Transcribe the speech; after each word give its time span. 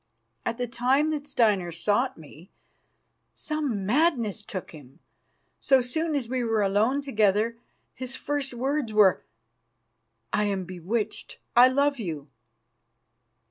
At 0.47 0.57
the 0.57 0.65
time 0.65 1.11
that 1.11 1.27
Steinar 1.27 1.71
sought 1.71 2.17
me, 2.17 2.49
some 3.35 3.85
madness 3.85 4.43
took 4.43 4.71
him. 4.71 4.99
So 5.59 5.79
soon 5.79 6.15
as 6.15 6.27
we 6.27 6.43
were 6.43 6.63
alone 6.63 7.01
together, 7.03 7.55
his 7.93 8.15
first 8.15 8.51
words 8.51 8.91
were: 8.91 9.23
'I 10.33 10.43
am 10.45 10.63
bewitched. 10.65 11.37
I 11.55 11.67
love 11.67 11.99
you. 11.99 12.29